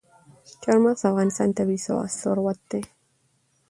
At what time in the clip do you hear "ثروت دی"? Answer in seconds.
2.21-2.81